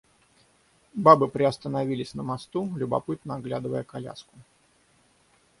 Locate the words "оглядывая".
3.35-3.83